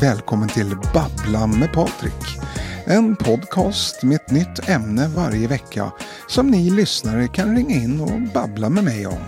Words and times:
välkommen 0.00 0.48
till 0.48 0.76
Babbla 0.94 1.46
med 1.46 1.72
Patrik. 1.72 2.38
En 2.84 3.16
podcast 3.16 4.02
med 4.02 4.16
ett 4.16 4.30
nytt 4.30 4.68
ämne 4.68 5.08
varje 5.08 5.48
vecka 5.48 5.92
som 6.28 6.50
ni 6.50 6.70
lyssnare 6.70 7.28
kan 7.28 7.56
ringa 7.56 7.74
in 7.74 8.00
och 8.00 8.20
babbla 8.34 8.68
med 8.68 8.84
mig 8.84 9.06
om. 9.06 9.24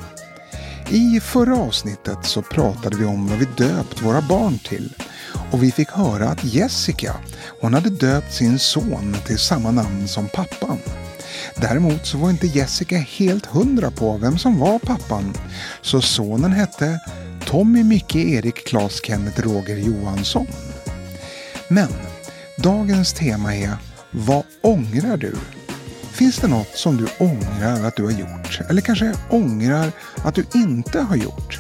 I 0.89 1.21
förra 1.21 1.57
avsnittet 1.57 2.19
så 2.23 2.43
pratade 2.43 2.97
vi 2.97 3.05
om 3.05 3.29
vad 3.29 3.39
vi 3.39 3.45
döpt 3.57 4.03
våra 4.03 4.21
barn 4.21 4.59
till 4.59 4.95
och 5.53 5.63
vi 5.63 5.73
fick 5.73 5.91
höra 5.91 6.29
att 6.29 6.45
Jessica, 6.45 7.15
hon 7.61 7.75
hade 7.75 7.91
döpt 7.91 8.33
sin 8.33 8.59
son 8.59 9.17
till 9.27 9.39
samma 9.39 9.71
namn 9.71 10.09
som 10.09 10.29
pappan. 10.29 10.79
Däremot 11.57 12.07
så 12.07 12.19
var 12.19 12.31
inte 12.31 12.47
Jessica 12.47 12.97
helt 12.97 13.47
hundra 13.47 13.91
på 13.91 14.17
vem 14.17 14.39
som 14.39 14.59
var 14.59 14.79
pappan, 14.79 15.35
så 15.83 16.01
sonen 16.01 16.53
hette 16.53 17.01
Tommy, 17.49 17.85
Micke, 17.85 18.17
Erik, 18.17 18.67
Klas, 18.67 19.01
Kenneth, 19.05 19.41
Roger 19.41 19.77
Johansson. 19.77 20.47
Men 21.69 21.89
dagens 22.57 23.15
tema 23.15 23.55
är 23.55 23.71
Vad 24.11 24.45
ångrar 24.63 25.17
du? 25.17 25.35
Finns 26.13 26.39
det 26.39 26.49
något 26.49 26.77
som 26.77 26.97
du 26.97 27.07
ångrar 27.19 27.87
att 27.87 27.97
du 27.97 28.05
har 28.05 28.11
gjort? 28.11 28.61
Eller 28.71 28.81
kanske 28.81 29.15
ångrar 29.31 29.93
att 30.25 30.35
du 30.35 30.45
inte 30.55 31.01
har 31.01 31.17
gjort? 31.17 31.59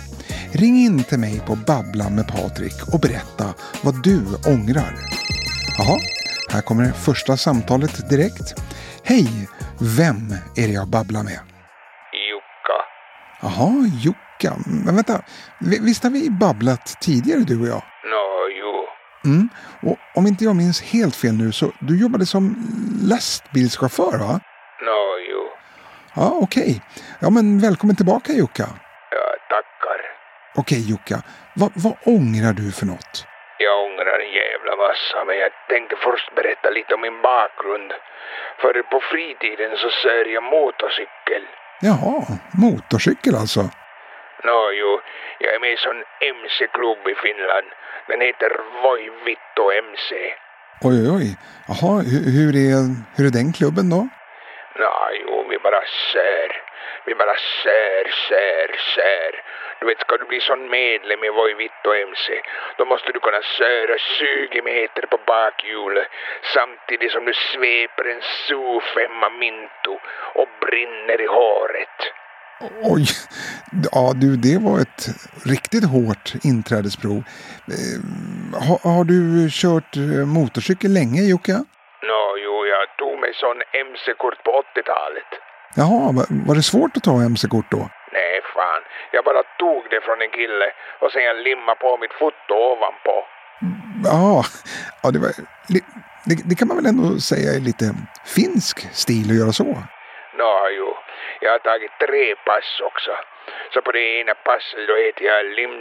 Ring 0.52 0.76
in 0.76 1.04
till 1.04 1.18
mig 1.18 1.40
på 1.46 1.56
Babbla 1.56 2.10
med 2.10 2.28
Patrik 2.28 2.92
och 2.92 3.00
berätta 3.00 3.54
vad 3.82 4.02
du 4.02 4.20
ångrar. 4.46 4.98
Jaha, 5.78 5.98
här 6.50 6.60
kommer 6.60 6.84
det 6.84 6.92
första 6.92 7.36
samtalet 7.36 8.10
direkt. 8.10 8.54
Hej, 9.04 9.28
vem 9.80 10.34
är 10.56 10.68
det 10.68 10.74
jag 10.74 10.88
babblar 10.88 11.22
med? 11.22 11.38
Jukka. 12.12 12.78
Jaha, 13.42 13.90
Jukka. 14.02 14.27
Men 14.84 14.94
vänta, 14.96 15.22
vi- 15.60 15.78
visst 15.86 16.02
har 16.02 16.10
vi 16.10 16.30
babblat 16.30 16.96
tidigare 17.00 17.40
du 17.40 17.60
och 17.60 17.66
jag? 17.68 17.82
Nå, 18.04 18.26
jo. 18.60 18.84
Mm. 19.30 19.48
Och 19.82 19.96
om 20.14 20.26
inte 20.26 20.44
jag 20.44 20.56
minns 20.56 20.82
helt 20.82 21.16
fel 21.16 21.34
nu 21.34 21.52
så 21.52 21.72
du 21.80 22.00
jobbade 22.00 22.26
som 22.26 22.54
lastbilschaufför 23.02 24.18
va? 24.18 24.40
Nå, 24.86 25.00
jo. 25.30 25.42
Ja, 26.14 26.30
okej. 26.42 26.82
Ja, 27.20 27.30
men 27.30 27.58
välkommen 27.60 27.96
tillbaka 27.96 28.32
Jukka. 28.32 28.66
Ja, 29.10 29.26
tackar. 29.54 30.00
Okej 30.56 30.80
Jukka, 30.90 31.22
vad, 31.54 31.70
vad 31.84 31.96
ångrar 32.16 32.52
du 32.52 32.72
för 32.72 32.86
något? 32.86 33.24
Jag 33.66 33.76
ångrar 33.88 34.18
en 34.26 34.32
jävla 34.42 34.72
massa, 34.84 35.18
men 35.26 35.36
jag 35.44 35.50
tänkte 35.72 35.94
först 36.06 36.28
berätta 36.38 36.68
lite 36.78 36.94
om 36.94 37.00
min 37.00 37.18
bakgrund. 37.32 37.90
För 38.60 38.72
på 38.92 38.98
fritiden 39.10 39.70
så 39.82 39.88
kör 40.02 40.24
jag 40.36 40.42
motorcykel. 40.56 41.42
Jaha, 41.88 42.18
motorcykel 42.64 43.34
alltså. 43.42 43.62
Nå, 44.44 44.70
jo. 44.72 45.00
Jag 45.38 45.54
är 45.54 45.60
med 45.60 45.72
i 45.72 45.76
sån 45.76 46.04
MC-klubb 46.20 47.08
i 47.08 47.14
Finland. 47.14 47.66
Den 48.08 48.20
heter 48.20 48.60
Voi 48.82 49.10
Vittu 49.24 49.78
MC. 49.78 50.34
Oj, 50.80 50.96
oj, 51.02 51.10
oj. 51.18 51.28
Jaha, 51.68 51.94
hur, 52.10 52.22
hur, 52.36 52.52
är, 52.66 52.80
hur 53.16 53.26
är 53.26 53.34
den 53.40 53.52
klubben 53.52 53.90
då? 53.90 54.08
Nå, 54.80 54.94
jo, 55.22 55.46
vi 55.50 55.58
bara 55.58 55.82
kör. 56.12 56.50
Vi 57.06 57.14
bara 57.14 57.36
kör, 57.36 58.04
kör, 58.28 58.68
kör. 58.94 59.42
Du 59.80 59.86
vet, 59.86 60.00
ska 60.00 60.16
du 60.16 60.24
bli 60.24 60.40
sån 60.40 60.70
medlem 60.70 61.24
i 61.24 61.28
Voi 61.28 61.54
Vittu 61.54 61.90
MC, 62.02 62.42
då 62.76 62.84
måste 62.84 63.12
du 63.12 63.20
kunna 63.20 63.42
köra 63.42 63.98
20 63.98 64.62
meter 64.62 65.02
på 65.06 65.18
bakhjulet 65.26 66.08
samtidigt 66.54 67.12
som 67.12 67.24
du 67.24 67.34
sveper 67.34 68.04
en 68.04 68.20
SU5 68.20 69.38
Minto 69.38 70.00
och 70.34 70.48
brinner 70.60 71.20
i 71.20 71.26
håret. 71.26 71.98
Oj, 72.82 73.04
ja 73.92 74.12
du, 74.22 74.36
det 74.36 74.58
var 74.58 74.80
ett 74.80 75.02
riktigt 75.44 75.84
hårt 75.84 76.32
inträdesprov. 76.42 77.22
Eh, 77.76 77.98
har, 78.66 78.78
har 78.94 79.04
du 79.04 79.48
kört 79.50 79.96
eh, 79.96 80.26
motorcykel 80.26 80.90
länge 80.92 81.20
Jukka? 81.22 81.56
Nå, 82.10 82.20
jo, 82.44 82.54
jag 82.74 82.82
tog 82.98 83.20
mig 83.20 83.30
sån 83.34 83.58
MC-kort 83.86 84.38
på 84.44 84.50
80-talet. 84.50 85.30
Jaha, 85.80 86.12
va- 86.12 86.30
var 86.46 86.54
det 86.54 86.62
svårt 86.62 86.96
att 86.96 87.02
ta 87.02 87.22
MC-kort 87.22 87.70
då? 87.70 87.82
Nej, 88.12 88.34
fan. 88.54 88.82
Jag 89.12 89.24
bara 89.24 89.42
tog 89.62 89.80
det 89.90 90.00
från 90.06 90.20
en 90.22 90.30
kille 90.38 90.66
och 91.02 91.10
sen 91.12 91.22
jag 91.30 91.36
limmade 91.48 91.78
på 91.84 91.98
mitt 92.02 92.12
foto 92.22 92.52
ovanpå. 92.72 93.14
Ja, 94.04 94.44
ja 95.02 95.10
det, 95.10 95.18
var, 95.18 95.30
det, 95.68 95.80
det 96.48 96.54
kan 96.54 96.68
man 96.68 96.76
väl 96.76 96.86
ändå 96.86 97.20
säga 97.20 97.48
är 97.56 97.60
lite 97.60 97.94
finsk 98.36 98.76
stil 98.92 99.30
att 99.30 99.36
göra 99.36 99.52
så. 99.52 99.64
Nå, 100.40 100.52
jo. 100.78 100.88
Jag 101.40 101.50
har 101.54 101.58
tagit 101.58 101.94
tre 102.06 102.24
pass 102.48 102.70
också. 102.88 103.12
Så 103.72 103.82
på 103.82 103.92
det 103.92 104.04
ena 104.20 104.34
passet 104.34 104.88
då 104.88 104.94
heter 105.04 105.24
jag 105.30 105.46
Lim 105.56 105.74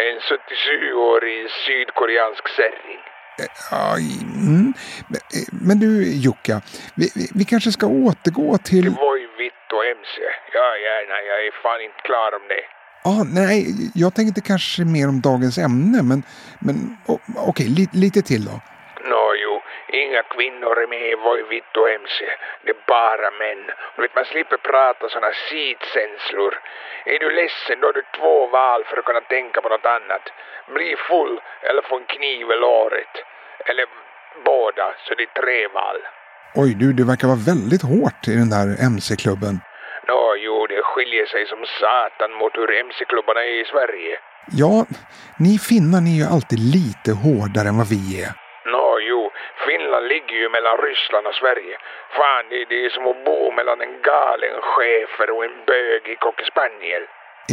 är 0.00 0.06
en 0.12 0.20
77-årig 0.20 1.50
sydkoreansk 1.66 2.44
kärring. 2.56 3.00
Ja, 3.70 3.96
mm. 3.96 4.72
Men, 5.08 5.20
eh, 5.36 5.48
Men 5.68 5.78
du 5.78 5.90
Jukka, 6.26 6.56
vi, 6.94 7.06
vi, 7.14 7.24
vi 7.34 7.44
kanske 7.44 7.72
ska 7.72 7.86
återgå 7.86 8.58
till... 8.58 8.90
Voi 8.90 9.26
vittu 9.38 9.76
MC. 9.98 10.14
Ja, 10.52 10.66
gärna. 10.86 11.14
Jag 11.30 11.38
är 11.46 11.52
fan 11.62 11.80
inte 11.80 12.02
klar 12.08 12.30
om 12.38 12.44
det. 12.48 12.64
Ah, 13.10 13.24
nej, 13.24 13.66
jag 13.94 14.14
tänkte 14.14 14.40
kanske 14.40 14.84
mer 14.84 15.08
om 15.08 15.20
dagens 15.20 15.58
ämne, 15.58 16.02
men, 16.02 16.22
men 16.58 16.96
okej, 17.36 17.66
li, 17.68 17.88
lite 17.92 18.22
till 18.22 18.44
då. 18.44 18.60
Inga 20.02 20.22
kvinnor 20.34 20.74
är 20.82 20.88
med 20.94 21.06
i 21.12 21.14
Voi 21.24 21.42
vittu 21.50 21.80
MC. 22.00 22.16
Det 22.64 22.72
är 22.76 22.82
bara 22.96 23.28
män. 23.42 23.62
Du 23.94 24.02
vet, 24.02 24.14
man 24.18 24.24
slipper 24.32 24.58
prata 24.70 25.08
såna 25.08 25.32
sidkänslor. 25.48 26.52
Är 27.12 27.18
du 27.18 27.28
ledsen 27.30 27.80
då 27.80 27.86
har 27.88 27.96
du 28.00 28.04
två 28.18 28.46
val 28.46 28.80
för 28.88 28.96
att 28.98 29.08
kunna 29.08 29.24
tänka 29.36 29.60
på 29.60 29.68
något 29.68 29.86
annat. 29.96 30.24
Bli 30.74 30.96
full 31.08 31.34
eller 31.68 31.82
få 31.82 31.94
en 31.98 32.08
kniv 32.16 32.44
i 32.54 32.56
låret. 32.66 33.14
Eller 33.68 33.86
båda, 34.44 34.86
så 35.04 35.14
det 35.14 35.22
är 35.28 35.40
tre 35.42 35.68
val. 35.78 35.98
Oj, 36.62 36.70
du, 36.80 36.86
det 36.92 37.04
verkar 37.12 37.28
vara 37.28 37.46
väldigt 37.52 37.84
hårt 37.92 38.20
i 38.32 38.34
den 38.42 38.50
där 38.56 38.68
MC-klubben. 38.90 39.54
Nå, 40.08 40.22
jo, 40.46 40.66
det 40.66 40.82
skiljer 40.82 41.26
sig 41.26 41.42
som 41.46 41.62
satan 41.80 42.30
mot 42.40 42.54
hur 42.58 42.70
MC-klubbarna 42.86 43.40
är 43.40 43.60
i 43.62 43.64
Sverige. 43.64 44.14
Ja, 44.62 44.74
ni 45.38 45.58
finnar 45.70 46.00
ni 46.00 46.10
är 46.16 46.20
ju 46.22 46.28
alltid 46.34 46.60
lite 46.76 47.10
hårdare 47.24 47.68
än 47.68 47.78
vad 47.82 47.90
vi 47.96 48.02
är. 48.24 48.45
Ligger 50.16 50.36
ju 50.42 50.48
mellan 50.48 50.76
Ryssland 50.86 51.26
och 51.26 51.34
Sverige. 51.34 51.74
Fan, 52.18 52.44
det, 52.50 52.64
det 52.70 52.84
är 52.84 52.90
som 52.90 53.06
att 53.06 53.24
bo 53.24 53.52
mellan 53.58 53.80
en 53.80 53.94
galen 54.02 54.56
chefer 54.62 55.28
och 55.34 55.44
en 55.44 55.56
bögig 55.66 56.18
cocker 56.20 56.44
spaniel. 56.44 57.02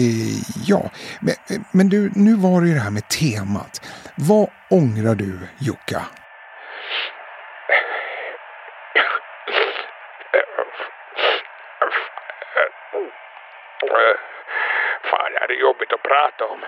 Eh, 0.03 0.40
ja, 0.72 0.81
men, 1.25 1.35
men 1.78 1.90
du, 1.90 2.00
nu 2.25 2.34
var 2.46 2.62
det 2.62 2.68
ju 2.68 2.74
det 2.74 2.85
här 2.88 2.97
med 3.00 3.07
temat. 3.22 3.74
Vad 4.29 4.47
ångrar 4.79 5.16
du, 5.16 5.31
Jukka? 5.68 6.01
Eh, 13.84 14.16
Fan, 15.09 15.31
det 15.34 15.40
här 15.40 15.51
är 15.56 15.59
jobbigt 15.68 15.94
att 15.94 16.03
prata 16.03 16.45
om. 16.53 16.59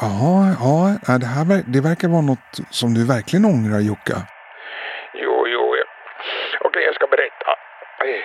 Ja, 0.00 0.26
ja, 0.60 1.18
det 1.18 1.26
här 1.26 1.62
det 1.74 1.80
verkar 1.80 2.08
vara 2.08 2.26
något 2.32 2.52
som 2.70 2.94
du 2.94 3.06
verkligen 3.06 3.44
ångrar, 3.44 3.80
Jukka. 3.80 4.18
Jo, 5.22 5.46
jo. 5.48 5.76
ja. 5.76 5.84
Okej, 6.60 6.82
jag 6.84 6.94
ska 6.94 7.06
berätta. 7.06 7.50
Eh, 8.04 8.22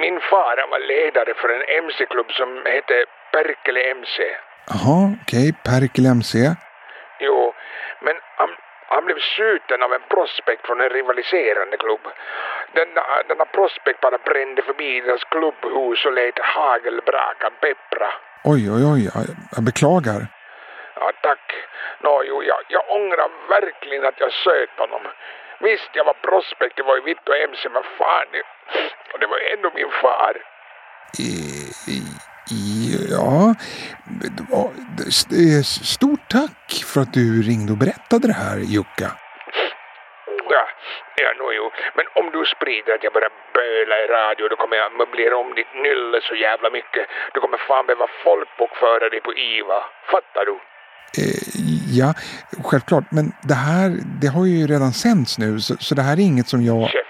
Min 0.00 0.20
far 0.34 0.56
han 0.62 0.70
var 0.70 0.82
ledare 0.94 1.32
för 1.40 1.48
en 1.56 1.64
MC-klubb 1.84 2.30
som 2.38 2.48
hette 2.74 2.96
Perkele 3.32 3.80
MC. 3.98 4.16
Jaha, 4.72 4.98
okej, 5.22 5.48
Perkel 5.68 6.06
MC. 6.06 6.34
Jo, 7.26 7.38
men 8.04 8.16
han, 8.38 8.50
han 8.94 9.04
blev 9.06 9.18
skjuten 9.18 9.82
av 9.82 9.92
en 9.92 10.04
prospect 10.14 10.66
från 10.66 10.80
en 10.80 10.88
rivaliserande 10.98 11.76
klubb. 11.76 12.04
Denna, 12.76 13.02
denna 13.28 13.46
prospect 13.56 14.00
bara 14.00 14.18
brände 14.28 14.62
förbi 14.62 15.00
deras 15.00 15.24
klubbhus 15.34 16.00
och 16.06 16.12
lät 16.12 16.38
hagelbrakan 16.38 17.52
peppra. 17.64 18.10
Oj, 18.52 18.62
oj, 18.74 18.82
oj, 18.92 19.00
jag, 19.10 19.22
jag 19.54 19.64
beklagar. 19.70 20.20
Ja, 21.00 21.06
tack. 21.22 21.46
Nå, 22.04 22.22
jo, 22.28 22.36
jag, 22.42 22.60
jag 22.68 22.84
ångrar 22.98 23.30
verkligen 23.48 24.04
att 24.06 24.20
jag 24.20 24.32
söt 24.32 24.74
honom. 24.78 25.04
Visst, 25.60 25.90
jag 25.92 26.04
var 26.04 26.14
prospect, 26.14 26.76
det 26.76 26.82
var 26.82 26.96
ju 26.96 27.02
vitt 27.02 27.28
och 27.28 27.36
MC, 27.36 27.68
men 27.68 27.82
fan, 27.98 28.26
och 29.12 29.18
det 29.20 29.26
var 29.26 29.38
ju 29.38 29.46
ändå 29.54 29.70
min 29.74 29.90
far. 30.02 30.34
Ja, 33.10 33.54
stort 35.84 36.28
tack 36.30 36.84
för 36.92 37.00
att 37.00 37.12
du 37.12 37.42
ringde 37.42 37.72
och 37.72 37.78
berättade 37.78 38.26
det 38.26 38.38
här, 38.44 38.58
Jukka. 38.58 39.08
Ja, 40.54 40.64
ja, 41.16 41.32
nå 41.38 41.52
jo. 41.52 41.70
Men 41.94 42.06
om 42.14 42.30
du 42.30 42.44
sprider 42.44 42.94
att 42.94 43.04
jag 43.04 43.12
börjar 43.12 43.32
böla 43.54 43.96
i 44.04 44.06
radio, 44.06 44.48
då 44.48 44.56
kommer 44.56 44.76
jag 44.76 44.92
möblera 44.92 45.36
om 45.36 45.54
ditt 45.54 45.74
nylle 45.74 46.20
så 46.22 46.34
jävla 46.34 46.70
mycket. 46.70 47.08
Du 47.32 47.40
kommer 47.40 47.58
fan 47.58 47.86
behöva 47.86 48.06
folkbokföra 48.24 49.08
dig 49.08 49.20
på 49.20 49.34
IVA. 49.34 49.84
Fattar 50.10 50.44
du? 50.44 50.58
Eh, 51.18 51.34
ja, 51.90 52.14
självklart. 52.62 53.04
Men 53.10 53.32
det 53.42 53.54
här, 53.54 54.00
det 54.20 54.26
har 54.26 54.46
ju 54.46 54.66
redan 54.66 54.92
sänts 54.92 55.38
nu, 55.38 55.60
så, 55.60 55.76
så 55.80 55.94
det 55.94 56.02
här 56.02 56.12
är 56.12 56.20
inget 56.20 56.48
som 56.48 56.64
jag... 56.64 56.82
Käften. 56.82 57.04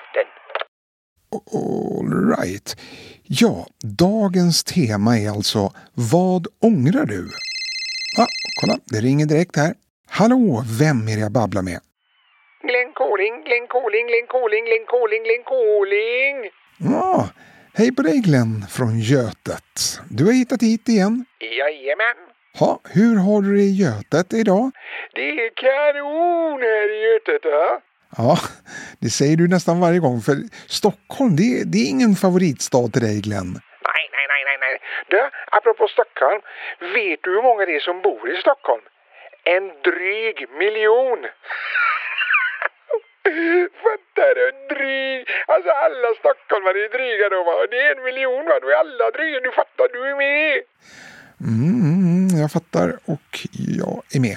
All 1.52 2.36
right. 2.38 2.76
Ja, 3.22 3.66
dagens 3.82 4.64
tema 4.64 5.18
är 5.18 5.28
alltså 5.30 5.72
Vad 5.94 6.46
ångrar 6.62 7.06
du? 7.06 7.30
Ah, 8.18 8.26
kolla, 8.60 8.78
det 8.84 9.00
ringer 9.00 9.26
direkt 9.26 9.56
här. 9.56 9.74
Hallå, 10.08 10.64
vem 10.80 11.08
är 11.08 11.14
det 11.14 11.20
jag 11.20 11.32
babblar 11.32 11.62
med? 11.62 11.80
Glenn 12.68 12.92
Colling, 12.94 13.34
Glenn 13.46 13.66
Colling, 13.68 14.06
Glenn 14.06 14.26
Colling, 14.34 14.64
Glenn 14.64 14.86
Colling, 14.94 15.22
Glenn 15.26 15.44
Colling. 15.52 16.36
Ja, 16.92 17.28
hej 17.74 17.94
på 17.94 18.02
dig 18.02 18.18
Glenn 18.18 18.64
från 18.70 19.00
Götet. 19.00 20.00
Du 20.10 20.24
har 20.24 20.32
hittat 20.32 20.62
hit 20.62 20.88
igen. 20.88 21.24
Jajamän. 21.40 22.33
Ja, 22.60 22.80
hur 22.94 23.14
har 23.26 23.42
du 23.42 23.50
det 23.56 23.62
i 23.72 23.76
Götet 23.84 24.32
idag? 24.32 24.70
Det 25.14 25.28
är 25.44 25.50
kanon 25.64 26.60
här 26.60 26.88
i 26.96 26.98
Götet. 27.06 27.42
Ja? 27.44 27.80
Ja, 28.16 28.36
det 29.02 29.10
säger 29.18 29.36
du 29.36 29.48
nästan 29.48 29.80
varje 29.80 30.00
gång, 30.06 30.18
för 30.26 30.36
Stockholm, 30.80 31.32
det, 31.40 31.48
det 31.72 31.78
är 31.84 31.88
ingen 31.94 32.14
favoritstad 32.24 32.88
till 32.92 33.04
dig 33.08 33.16
Glenn. 33.26 33.52
Nej, 33.90 34.04
nej, 34.16 34.26
nej, 34.32 34.42
nej, 34.48 34.58
nej. 34.64 34.74
Du, 35.10 35.18
apropå 35.58 35.84
Stockholm. 35.96 36.40
Vet 36.96 37.20
du 37.24 37.30
hur 37.36 37.42
många 37.48 37.62
det 37.66 37.74
är 37.80 37.84
som 37.90 37.98
bor 38.08 38.24
i 38.34 38.36
Stockholm? 38.44 38.84
En 39.56 39.66
dryg 39.88 40.36
miljon. 40.60 41.20
Fattar 43.84 44.32
du? 44.38 44.46
Dryg. 44.74 45.20
Alltså 45.52 45.70
alla 45.84 46.08
stockholmare 46.20 46.78
är 46.86 46.90
dryga 46.96 47.26
då 47.34 47.40
va? 47.48 47.54
Det 47.70 47.80
är 47.86 47.90
en 47.96 48.04
miljon 48.08 48.44
va? 48.50 48.56
Då 48.62 48.66
är 48.72 48.76
alla 48.84 49.06
dryga. 49.16 49.38
Du 49.46 49.50
fattar, 49.60 49.86
du 49.94 50.00
är 50.10 50.16
med. 50.24 50.62
Mm, 51.52 51.93
jag 52.44 52.52
fattar 52.58 52.88
och 53.12 53.30
jag 53.80 53.96
är 54.16 54.20
med. 54.26 54.36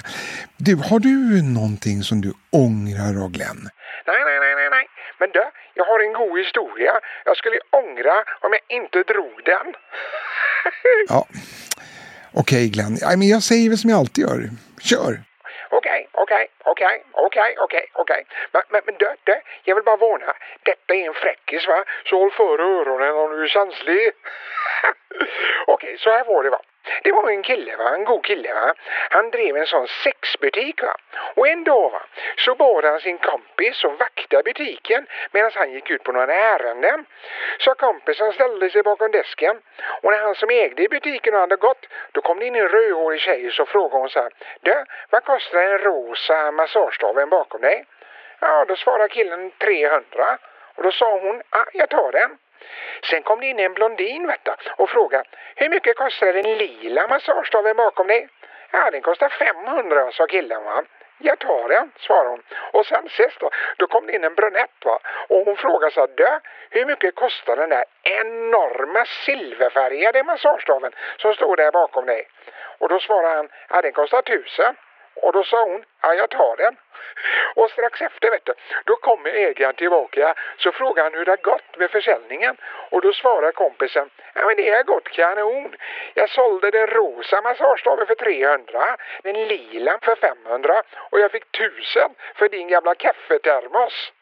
Du, 0.66 0.72
har 0.88 1.00
du 1.08 1.16
någonting 1.58 1.98
som 2.08 2.16
du 2.24 2.30
ångrar 2.64 3.10
då 3.20 3.26
Glenn? 3.36 3.60
Nej, 4.08 4.20
nej, 4.28 4.38
nej, 4.44 4.54
nej, 4.60 4.70
nej. 4.76 4.86
Men 5.20 5.28
du, 5.36 5.44
jag 5.78 5.84
har 5.90 5.98
en 6.06 6.12
god 6.20 6.38
historia. 6.44 6.92
Jag 7.24 7.36
skulle 7.36 7.58
ångra 7.82 8.16
om 8.44 8.50
jag 8.56 8.64
inte 8.78 8.98
drog 9.12 9.36
den. 9.52 9.66
Ja, 11.08 11.26
okej 12.42 12.68
Glenn. 12.74 12.94
Ja, 13.00 13.08
men 13.20 13.28
jag 13.28 13.42
säger 13.42 13.68
väl 13.68 13.78
som 13.78 13.90
jag 13.90 13.98
alltid 13.98 14.24
gör. 14.24 14.40
Kör! 14.90 15.12
Okej, 15.70 16.08
okej, 16.12 16.46
okej, 16.64 17.04
okej, 17.12 17.54
okej, 17.58 17.86
okej. 17.92 18.26
Men, 18.52 18.62
men, 18.68 18.80
men 18.86 18.94
du, 18.98 19.08
du, 19.24 19.40
jag 19.64 19.74
vill 19.74 19.84
bara 19.84 19.96
varna. 19.96 20.32
Detta 20.62 20.94
är 20.94 21.06
en 21.06 21.14
fräckis 21.14 21.68
va? 21.68 21.84
Så 22.04 22.18
håll 22.18 22.30
för 22.30 22.58
öronen 22.60 23.14
om 23.14 23.30
du 23.30 23.44
är 23.44 23.48
känslig. 23.48 24.12
okej, 25.66 25.96
så 25.98 26.10
här 26.10 26.24
var 26.24 26.42
det 26.44 26.50
va. 26.50 26.60
Det 27.02 27.12
var 27.12 27.30
en 27.30 27.42
kille 27.42 27.76
va, 27.76 27.94
en 27.94 28.04
god 28.04 28.24
kille 28.24 28.54
va. 28.54 28.74
Han 29.10 29.30
drev 29.30 29.56
en 29.56 29.66
sån 29.66 29.88
sexbutik 29.88 30.82
va. 30.82 30.96
Och 31.34 31.48
en 31.48 31.64
dag 31.64 31.90
va, 31.90 32.02
så 32.36 32.54
bad 32.54 32.84
han 32.84 33.00
sin 33.00 33.18
kompis 33.18 33.84
att 33.84 34.00
vakta 34.00 34.42
butiken 34.42 35.06
medan 35.30 35.50
han 35.54 35.72
gick 35.72 35.90
ut 35.90 36.02
på 36.02 36.12
några 36.12 36.34
ärenden. 36.34 37.04
Så 37.58 37.74
kompisen 37.74 38.32
ställde 38.32 38.70
sig 38.70 38.82
bakom 38.82 39.10
desken 39.10 39.60
och 40.02 40.10
när 40.12 40.18
han 40.18 40.34
som 40.34 40.50
ägde 40.50 40.88
butiken 40.88 41.34
hade 41.34 41.56
gått 41.56 41.86
då 42.12 42.20
kom 42.20 42.38
det 42.38 42.46
in 42.46 42.56
en 42.56 42.68
rödhårig 42.68 43.20
tjej 43.20 43.46
och 43.46 43.52
så 43.52 43.66
frågade 43.66 44.00
hon 44.00 44.10
så 44.10 44.22
här. 44.22 44.32
Du, 44.60 44.84
vad 45.10 45.24
kostar 45.24 45.58
en 45.58 45.78
rosa 45.78 46.50
massagestaven 46.50 47.28
bakom 47.28 47.60
dig? 47.60 47.84
Ja, 48.40 48.64
då 48.68 48.76
svarade 48.76 49.08
killen 49.08 49.50
300 49.58 50.38
och 50.74 50.82
då 50.82 50.92
sa 50.92 51.18
hon, 51.18 51.42
ah, 51.50 51.64
jag 51.72 51.88
tar 51.88 52.12
den. 52.12 52.38
Sen 53.10 53.22
kom 53.22 53.40
det 53.40 53.46
in 53.46 53.58
en 53.58 53.74
blondin 53.74 54.26
vet 54.26 54.48
och 54.76 54.90
frågade 54.90 55.24
hur 55.56 55.68
mycket 55.68 55.96
kostar 55.96 56.32
den 56.32 56.58
lila 56.58 57.08
massagestaven 57.08 57.76
bakom 57.76 58.06
dig? 58.06 58.28
Ja, 58.70 58.90
den 58.90 59.02
kostar 59.02 59.28
500 59.28 60.10
sa 60.12 60.26
killen 60.26 60.64
va. 60.64 60.84
Jag 61.20 61.38
tar 61.38 61.68
den, 61.68 61.92
svarade 61.98 62.30
hon. 62.30 62.42
Och 62.72 62.86
sen 62.86 63.08
sist 63.08 63.40
då, 63.40 63.50
då 63.76 63.86
kom 63.86 64.06
det 64.06 64.12
in 64.12 64.24
en 64.24 64.34
brunett 64.34 64.84
va. 64.84 64.98
Och 65.28 65.44
hon 65.44 65.56
frågade 65.56 65.94
så 65.94 66.00
här, 66.00 66.40
hur 66.70 66.84
mycket 66.86 67.14
kostar 67.14 67.56
den 67.56 67.68
där 67.68 67.84
enorma 68.02 69.04
silverfärgade 69.04 70.24
massagestaven 70.24 70.92
som 71.16 71.34
står 71.34 71.56
där 71.56 71.72
bakom 71.72 72.06
dig? 72.06 72.28
Och 72.78 72.88
då 72.88 73.00
svarade 73.00 73.36
han, 73.36 73.48
ja 73.68 73.82
den 73.82 73.92
kostar 73.92 74.22
tusen. 74.22 74.74
Och 75.22 75.32
då 75.32 75.44
sa 75.44 75.64
hon, 75.64 75.84
ja 76.02 76.14
jag 76.14 76.30
tar 76.30 76.56
den. 76.56 76.76
Och 77.54 77.70
strax 77.70 78.00
efter 78.02 78.30
vet 78.30 78.44
du, 78.44 78.54
då 78.84 78.96
kommer 78.96 79.30
ägaren 79.30 79.74
tillbaka 79.74 80.34
så 80.58 80.72
frågar 80.72 81.02
han 81.02 81.14
hur 81.14 81.24
det 81.24 81.30
har 81.30 81.36
gått 81.52 81.78
med 81.78 81.90
försäljningen. 81.90 82.56
Och 82.90 83.00
då 83.00 83.12
svarar 83.12 83.52
kompisen, 83.52 84.10
ja 84.34 84.46
men 84.46 84.56
det 84.56 84.70
har 84.70 84.82
gått 84.82 85.08
kanon. 85.08 85.76
Jag 86.14 86.30
sålde 86.30 86.70
den 86.70 86.86
rosa 86.86 87.42
massagestaven 87.42 88.06
för 88.06 88.14
300, 88.14 88.96
den 89.22 89.48
lila 89.48 89.98
för 90.02 90.16
500 90.16 90.82
och 91.10 91.20
jag 91.20 91.30
fick 91.30 91.56
1000 91.56 92.14
för 92.34 92.48
din 92.48 92.68
gamla 92.68 92.94
kaffetermos. 92.94 94.12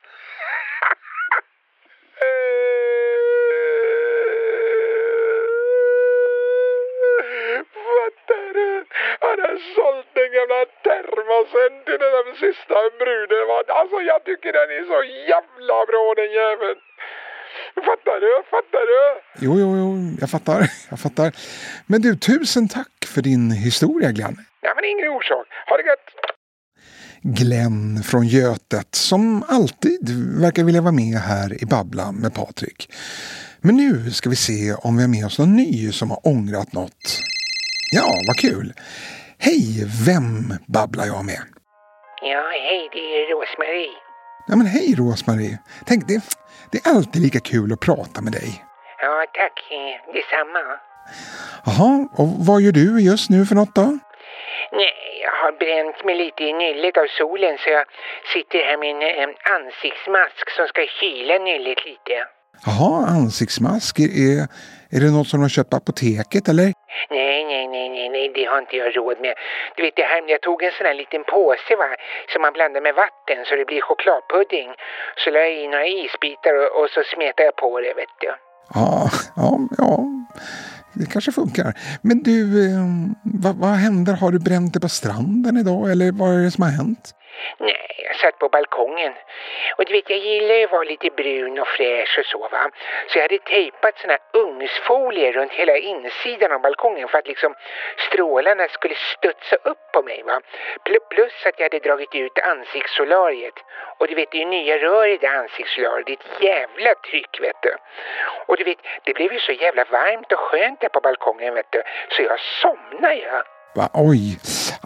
Fattar 8.07 8.55
du? 8.55 8.85
Han 9.21 9.41
har 9.41 9.46
sålt 9.75 10.09
den 10.19 10.31
gamla 10.37 10.61
termosen 10.89 11.73
till 11.87 12.01
den 12.05 12.13
där 12.17 12.27
sista 12.45 12.79
bruden. 13.01 13.47
Alltså 13.81 13.97
jag 14.13 14.21
tycker 14.29 14.51
den 14.59 14.69
är 14.79 14.85
så 14.93 15.01
jävla 15.33 15.77
bra 15.91 16.05
den 16.21 16.31
jäveln. 16.41 16.81
Fattar 17.89 18.19
du? 18.25 18.33
Fattar 18.55 18.85
du? 18.93 19.01
Jo, 19.45 19.53
jo, 19.63 19.69
jo, 19.81 19.89
jag 20.21 20.31
fattar. 20.31 20.61
Jag 20.91 21.01
fattar. 21.01 21.29
Men 21.87 22.03
du, 22.03 22.17
tusen 22.17 22.69
tack 22.69 22.97
för 23.15 23.23
din 23.23 23.51
historia 23.51 24.11
Glenn. 24.13 24.37
Ja 24.61 24.73
men 24.77 24.85
ingen 24.85 25.09
orsak. 25.09 25.47
Ha 25.69 25.77
det 25.77 25.83
gött! 25.83 26.09
Glenn 27.23 28.03
från 28.03 28.27
Götet 28.27 28.95
som 28.95 29.45
alltid 29.49 30.11
verkar 30.41 30.65
vilja 30.65 30.81
vara 30.81 30.93
med 30.93 31.19
här 31.19 31.63
i 31.63 31.67
Babbla 31.67 32.13
med 32.13 32.35
Patrik. 32.35 32.93
Men 33.61 33.77
nu 33.77 34.11
ska 34.11 34.31
vi 34.31 34.37
se 34.37 34.75
om 34.75 34.97
vi 34.97 35.03
har 35.03 35.09
med 35.09 35.27
oss 35.27 35.39
någon 35.39 35.57
ny 35.57 35.93
som 35.93 36.11
har 36.11 36.27
ångrat 36.27 36.73
något. 36.73 37.21
Ja, 37.93 38.07
vad 38.27 38.37
kul! 38.37 38.73
Hej, 39.39 39.85
vem 40.07 40.55
babblar 40.67 41.07
jag 41.07 41.25
med? 41.25 41.41
Ja, 42.23 42.43
hej, 42.69 42.89
det 42.93 42.99
är 42.99 43.31
Rosmarie. 43.35 43.91
Ja, 44.49 44.57
men 44.57 44.67
hej 44.67 44.95
Rosmarie. 44.99 45.59
Tänk, 45.87 46.09
det, 46.09 46.21
det 46.73 46.79
är 46.87 46.91
alltid 46.91 47.23
lika 47.23 47.41
kul 47.41 47.73
att 47.73 47.81
prata 47.81 48.21
med 48.23 48.33
dig. 48.33 48.65
Ja, 49.03 49.25
tack. 49.35 49.57
eh, 49.71 50.13
Detsamma. 50.15 50.65
Jaha, 51.67 52.09
och 52.19 52.29
vad 52.47 52.61
gör 52.63 52.73
du 52.73 53.01
just 53.01 53.31
nu 53.31 53.47
för 53.47 53.55
något 53.55 53.75
då? 53.75 53.87
Nej, 54.73 54.95
jag 55.23 55.31
har 55.43 55.53
bränt 55.63 56.05
mig 56.05 56.15
lite 56.25 56.43
i 56.43 56.53
nyllet 56.53 56.97
av 56.97 57.07
solen 57.19 57.55
så 57.63 57.71
jag 57.71 57.85
sitter 58.35 58.59
här 58.69 58.79
med 58.83 58.91
en 58.91 59.03
eh, 59.31 59.55
ansiktsmask 59.57 60.45
som 60.57 60.67
ska 60.73 60.81
kyla 61.01 61.35
nyllet 61.49 61.79
lite. 61.91 62.15
Jaha, 62.67 63.07
ansiktsmask. 63.07 63.99
Är, 64.01 64.39
är 64.97 65.01
det 65.01 65.11
något 65.11 65.29
som 65.29 65.41
har 65.43 65.49
köpt 65.49 65.71
på 65.71 65.77
apoteket 65.77 66.49
eller? 66.49 66.73
Nej, 67.11 67.45
nej, 67.45 67.67
nej, 67.69 67.89
nej, 67.89 68.09
nej, 68.09 68.33
det 68.35 68.45
har 68.45 68.59
inte 68.59 68.77
jag 68.77 68.97
råd 68.97 69.21
med. 69.21 69.35
Du 69.77 69.83
vet, 69.83 69.97
det 69.97 70.03
här, 70.03 70.23
jag 70.27 70.41
tog 70.41 70.63
en 70.63 70.73
sån 70.73 70.87
här 70.87 70.95
liten 70.95 71.25
påse 71.25 71.77
va, 71.77 71.89
som 72.33 72.43
man 72.43 72.53
blandar 72.53 72.81
med 72.81 72.95
vatten 72.95 73.45
så 73.47 73.57
det 73.57 73.65
blir 73.65 73.81
chokladpudding. 73.81 74.71
Så 75.17 75.31
la 75.31 75.39
jag 75.39 75.55
i 75.55 75.69
några 75.69 75.87
isbitar 75.87 76.55
och, 76.61 76.71
och 76.79 76.91
så 76.91 77.03
smetade 77.13 77.45
jag 77.49 77.57
på 77.57 77.81
det, 77.81 77.95
vet 77.95 78.15
du. 78.21 78.31
Ja, 78.75 79.11
ja, 79.37 79.59
ja. 79.79 79.93
Det 80.99 81.07
kanske 81.13 81.33
funkar. 81.33 81.75
Men 82.03 82.23
du, 82.23 82.41
eh, 82.67 82.85
vad, 83.23 83.57
vad 83.57 83.71
händer? 83.71 84.13
Har 84.13 84.31
du 84.31 84.39
bränt 84.39 84.73
dig 84.73 84.83
på 84.83 84.89
stranden 84.89 85.57
idag 85.57 85.91
eller 85.91 86.13
vad 86.13 86.35
är 86.35 86.45
det 86.45 86.51
som 86.51 86.63
har 86.63 86.71
hänt? 86.71 87.15
Nej, 87.59 88.05
jag 88.05 88.17
satt 88.17 88.39
på 88.39 88.49
balkongen. 88.49 89.13
Och 89.77 89.85
du 89.85 89.93
vet, 89.93 90.11
jag 90.11 90.19
gillar 90.19 90.55
ju 90.55 90.65
att 90.65 90.73
vara 90.73 90.83
lite 90.83 91.11
brun 91.11 91.59
och 91.59 91.69
fräsch 91.69 92.19
och 92.19 92.27
så 92.27 92.39
va. 92.39 92.71
Så 93.09 93.19
jag 93.19 93.23
hade 93.23 93.39
tejpat 93.39 93.99
såna 93.99 94.13
här 94.13 94.41
ugnsfolier 94.41 95.33
runt 95.33 95.53
hela 95.53 95.77
insidan 95.77 96.53
av 96.53 96.61
balkongen 96.61 97.09
för 97.09 97.19
att 97.19 97.27
liksom 97.27 97.55
strålarna 98.09 98.69
skulle 98.69 98.95
studsa 98.95 99.57
upp 99.57 99.93
på 99.93 100.03
mig 100.03 100.23
va. 100.23 100.41
Plus 101.11 101.47
att 101.47 101.59
jag 101.59 101.65
hade 101.65 101.79
dragit 101.79 102.15
ut 102.15 102.39
ansiktssolariet. 102.39 103.55
Och 103.99 104.09
du 104.09 104.15
vet, 104.15 104.31
det 104.31 104.37
är 104.37 104.41
ju 104.41 104.47
nya 104.47 104.79
rör 104.79 105.07
i 105.07 105.17
det 105.17 105.27
ansiktssolariet. 105.27 106.07
Det 106.07 106.13
är 106.13 106.17
ett 106.17 106.43
jävla 106.43 106.95
tryck 106.95 107.41
vet 107.41 107.63
du. 107.63 107.75
Och 108.47 108.57
du 108.57 108.65
vet, 108.65 108.79
det 109.05 109.15
blev 109.15 109.33
ju 109.33 109.39
så 109.39 109.53
jävla 109.53 109.85
varmt 109.85 110.33
och 110.33 110.39
skönt 110.39 110.81
där 110.81 110.89
på 110.89 111.01
balkongen 111.01 111.55
vet 111.55 111.67
du. 111.71 111.83
Så 112.09 112.23
jag 112.23 112.41
somnade 112.41 113.15
ju. 113.15 113.31
Va? 113.75 113.89
Oj, 113.95 114.39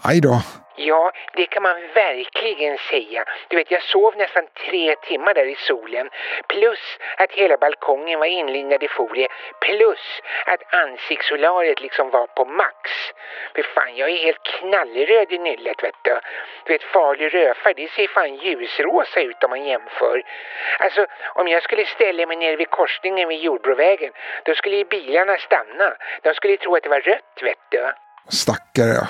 aj 0.03 0.21
då. 0.21 0.60
Ja, 0.75 1.11
det 1.33 1.45
kan 1.45 1.63
man 1.63 1.87
verkligen 1.93 2.77
säga. 2.77 3.25
Du 3.47 3.57
vet, 3.57 3.71
jag 3.71 3.83
sov 3.83 4.17
nästan 4.17 4.47
tre 4.69 4.95
timmar 4.95 5.33
där 5.33 5.45
i 5.45 5.55
solen. 5.55 6.09
Plus 6.47 6.97
att 7.17 7.31
hela 7.31 7.57
balkongen 7.57 8.19
var 8.19 8.25
inlindad 8.25 8.83
i 8.83 8.87
folie. 8.87 9.27
Plus 9.61 10.21
att 10.45 10.73
ansiktssolariet 10.73 11.81
liksom 11.81 12.09
var 12.09 12.27
på 12.27 12.45
max. 12.45 12.91
För 13.55 13.63
fan, 13.63 13.95
jag 13.95 14.09
är 14.09 14.17
helt 14.17 14.43
knallröd 14.43 15.31
i 15.31 15.37
nyllet 15.37 15.83
vet 15.83 15.95
du. 16.01 16.19
Du 16.63 16.73
vet, 16.73 16.83
farlig 16.83 17.33
rödfärg, 17.33 17.73
det 17.73 17.91
ser 17.91 18.07
fan 18.07 18.35
ljusrosa 18.35 19.21
ut 19.21 19.43
om 19.43 19.49
man 19.49 19.65
jämför. 19.65 20.23
Alltså, 20.79 21.05
om 21.35 21.47
jag 21.47 21.63
skulle 21.63 21.85
ställa 21.85 22.25
mig 22.25 22.37
nere 22.37 22.55
vid 22.55 22.69
korsningen 22.69 23.29
vid 23.29 23.39
Jordbrovägen, 23.39 24.11
då 24.43 24.55
skulle 24.55 24.75
ju 24.75 24.85
bilarna 24.85 25.37
stanna. 25.37 25.93
De 26.21 26.33
skulle 26.33 26.53
ju 26.53 26.57
tro 26.57 26.75
att 26.75 26.83
det 26.83 26.89
var 26.89 26.99
rött, 26.99 27.39
vet 27.41 27.59
du. 27.69 27.91
Stackare. 28.29 29.07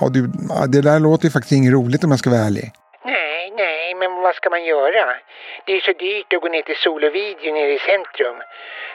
Ja, 0.00 0.08
du, 0.08 0.20
det 0.68 0.82
där 0.82 1.00
låter 1.00 1.24
ju 1.24 1.30
faktiskt 1.30 1.52
inget 1.52 1.72
roligt 1.72 2.04
om 2.04 2.10
jag 2.10 2.18
ska 2.18 2.30
vara 2.30 2.40
ärlig. 2.40 2.72
Nej, 3.04 3.52
nej, 3.56 3.94
men 3.94 4.10
vad 4.24 4.34
ska 4.34 4.50
man 4.50 4.64
göra? 4.64 5.04
Det 5.64 5.72
är 5.72 5.80
så 5.80 5.92
dyrt 5.92 6.32
att 6.32 6.42
gå 6.42 6.48
ner 6.48 6.62
till 6.62 6.76
Sol 6.76 7.04
och 7.04 7.14
Video 7.14 7.52
nere 7.52 7.72
i 7.74 7.78
centrum. 7.78 8.38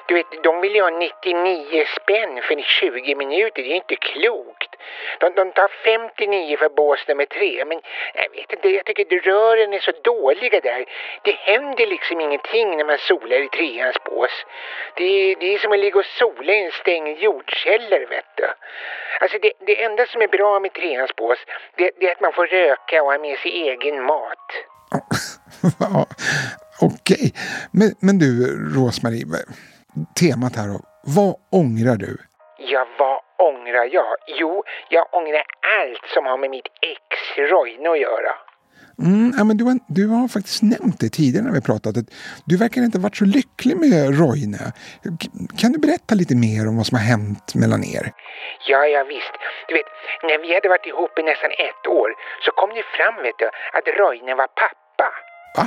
Du 0.07 0.13
vet, 0.15 0.43
de 0.43 0.61
vill 0.61 0.75
ju 0.75 0.81
ha 0.81 0.89
99 0.89 1.85
spänn 1.97 2.33
för 2.47 2.55
20 2.61 3.15
minuter. 3.15 3.61
Det 3.61 3.69
är 3.69 3.75
ju 3.77 3.83
inte 3.85 3.95
klokt. 3.95 4.70
De, 5.19 5.29
de 5.35 5.51
tar 5.51 5.69
59 5.83 6.57
för 6.57 6.69
bås 6.69 7.07
nummer 7.07 7.25
tre. 7.25 7.65
Men 7.65 7.81
jag 8.13 8.29
vet 8.35 8.53
inte, 8.53 8.69
jag 8.69 8.85
tycker 8.85 9.19
rören 9.19 9.73
är 9.73 9.79
så 9.79 9.91
dåliga 10.03 10.59
där. 10.61 10.85
Det 11.23 11.35
händer 11.35 11.87
liksom 11.87 12.21
ingenting 12.21 12.77
när 12.77 12.85
man 12.85 12.97
solar 12.97 13.45
i 13.45 13.49
treans 13.49 13.97
bås. 14.05 14.31
Det, 14.95 15.35
det 15.35 15.53
är 15.53 15.57
som 15.57 15.71
att 15.71 15.79
ligga 15.79 15.99
och 15.99 16.05
sola 16.05 16.53
i 16.53 16.65
en 16.65 16.71
stängd 16.71 17.17
jordkällare, 17.17 18.05
vet 18.05 18.25
du. 18.37 18.47
Alltså 19.21 19.37
det, 19.41 19.51
det 19.67 19.83
enda 19.83 20.05
som 20.05 20.21
är 20.21 20.27
bra 20.27 20.59
med 20.59 20.73
treans 20.73 21.15
bås, 21.15 21.39
det, 21.75 21.91
det 21.99 22.07
är 22.07 22.11
att 22.11 22.21
man 22.21 22.33
får 22.33 22.47
röka 22.47 23.03
och 23.03 23.11
ha 23.11 23.17
med 23.19 23.37
sig 23.39 23.51
egen 23.51 24.03
mat. 24.03 24.47
Okej, 26.81 27.33
men, 27.71 27.95
men 27.99 28.19
du 28.19 28.27
Rosmarie, 28.75 29.25
temat 30.19 30.55
här 30.55 30.67
då. 30.67 30.79
Vad 31.03 31.35
ångrar 31.49 31.95
du? 31.95 32.17
Ja, 32.57 32.87
vad 32.97 33.19
ångrar 33.49 33.85
jag? 33.97 34.15
Jo, 34.39 34.63
jag 34.89 35.05
ångrar 35.11 35.43
allt 35.79 36.05
som 36.13 36.25
har 36.25 36.37
med 36.37 36.49
mitt 36.49 36.67
ex 36.81 37.37
Roine 37.51 37.87
att 37.87 37.99
göra. 37.99 38.31
Mm, 39.07 39.31
ja, 39.37 39.43
men 39.43 39.57
du, 39.57 39.63
har, 39.69 39.75
du 39.87 40.03
har 40.07 40.27
faktiskt 40.37 40.61
nämnt 40.73 40.99
det 41.03 41.09
tidigare 41.09 41.45
när 41.45 41.55
vi 41.59 41.61
pratat. 41.71 41.97
Att 41.99 42.09
du 42.49 42.55
verkar 42.63 42.81
inte 42.81 42.97
ha 42.97 43.03
varit 43.07 43.21
så 43.23 43.27
lycklig 43.37 43.75
med 43.85 44.19
Roine. 44.21 44.57
Kan 45.59 45.71
du 45.73 45.77
berätta 45.85 46.13
lite 46.21 46.35
mer 46.45 46.61
om 46.69 46.73
vad 46.79 46.85
som 46.89 46.95
har 46.99 47.05
hänt 47.13 47.47
mellan 47.61 47.81
er? 47.97 48.05
Ja, 48.69 48.79
ja 48.93 49.01
visst. 49.13 49.33
Du 49.67 49.73
vet, 49.77 49.89
när 50.29 50.37
vi 50.43 50.49
hade 50.55 50.69
varit 50.75 50.87
ihop 50.91 51.13
i 51.19 51.23
nästan 51.31 51.51
ett 51.67 51.83
år 51.99 52.09
så 52.45 52.51
kom 52.59 52.69
det 52.77 52.85
fram, 52.97 53.15
vet 53.25 53.37
du, 53.41 53.47
att 53.77 53.87
Roine 53.99 54.31
var 54.41 54.49
pappa. 54.63 55.07
Va? 55.57 55.65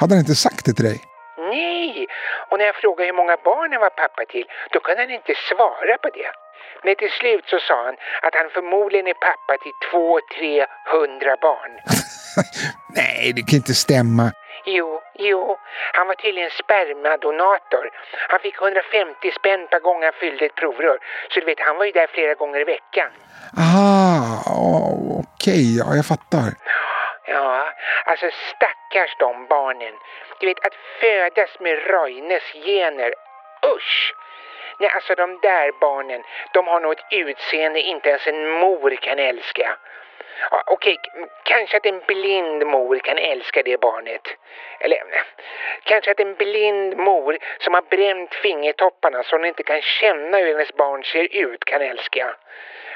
Hade 0.00 0.12
han 0.14 0.24
inte 0.24 0.38
sagt 0.46 0.64
det 0.66 0.72
till 0.72 0.88
dig? 0.90 1.00
Nej! 1.38 2.06
Och 2.48 2.58
när 2.58 2.66
jag 2.70 2.76
frågade 2.84 3.06
hur 3.10 3.18
många 3.22 3.36
barn 3.50 3.72
han 3.72 3.80
var 3.80 3.94
pappa 4.04 4.22
till, 4.32 4.46
då 4.72 4.80
kunde 4.80 5.00
han 5.02 5.10
inte 5.10 5.34
svara 5.48 5.94
på 6.02 6.08
det. 6.18 6.30
Men 6.82 6.96
till 6.96 7.10
slut 7.10 7.44
så 7.48 7.58
sa 7.58 7.84
han 7.84 7.96
att 8.22 8.34
han 8.34 8.50
förmodligen 8.50 9.06
är 9.06 9.14
pappa 9.14 9.56
till 9.62 9.72
två, 9.90 10.20
tre, 10.38 10.66
hundra 10.92 11.36
barn. 11.36 11.72
Nej, 12.96 13.32
det 13.36 13.42
kan 13.42 13.56
inte 13.56 13.74
stämma. 13.74 14.32
Jo, 14.64 15.00
jo, 15.18 15.58
han 15.92 16.06
var 16.06 16.14
tydligen 16.14 16.50
spermadonator. 16.50 17.90
Han 18.28 18.40
fick 18.40 18.60
150 18.60 19.32
spänn 19.38 19.66
per 19.70 19.80
gång 19.80 20.02
han 20.02 20.12
fyllde 20.12 20.44
ett 20.46 20.54
provrör. 20.54 20.98
Så 21.30 21.40
du 21.40 21.46
vet, 21.46 21.60
han 21.60 21.76
var 21.76 21.84
ju 21.84 21.92
där 21.92 22.06
flera 22.06 22.34
gånger 22.34 22.60
i 22.60 22.64
veckan. 22.64 23.10
Aha, 23.58 24.42
okej, 25.22 25.78
ja, 25.78 25.86
jag 25.96 26.06
fattar. 26.06 26.50
Ja, 27.26 27.68
alltså 28.04 28.26
stackars 28.50 29.16
de 29.18 29.46
barnen. 29.46 29.94
Du 30.40 30.46
vet, 30.46 30.66
att 30.66 30.76
födas 31.00 31.60
med 31.60 31.74
Roines 31.90 32.46
gener. 32.64 33.14
Usch! 33.76 34.14
Nej, 34.78 34.90
alltså 34.94 35.14
de 35.14 35.38
där 35.40 35.72
barnen, 35.80 36.22
de 36.52 36.66
har 36.66 36.80
nog 36.80 36.92
ett 36.92 37.04
utseende 37.10 37.80
inte 37.80 38.08
ens 38.08 38.26
en 38.26 38.50
mor 38.50 38.90
kan 38.90 39.18
älska. 39.18 39.76
Ja, 40.50 40.62
Okej, 40.66 40.98
okay. 41.14 41.26
kanske 41.42 41.76
att 41.76 41.86
en 41.86 42.00
blind 42.06 42.66
mor 42.66 42.98
kan 42.98 43.18
älska 43.18 43.62
det 43.62 43.80
barnet. 43.80 44.28
Eller 44.80 45.04
nej, 45.10 45.22
kanske 45.82 46.10
att 46.10 46.20
en 46.20 46.34
blind 46.34 46.96
mor 46.96 47.38
som 47.58 47.74
har 47.74 47.82
bränt 47.82 48.34
fingertopparna 48.34 49.22
så 49.22 49.36
hon 49.36 49.44
inte 49.44 49.62
kan 49.62 49.82
känna 49.82 50.38
hur 50.38 50.46
hennes 50.46 50.74
barn 50.74 51.04
ser 51.04 51.36
ut 51.36 51.64
kan 51.64 51.82
älska. 51.82 52.36